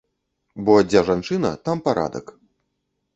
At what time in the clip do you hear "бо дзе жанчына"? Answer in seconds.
0.69-1.51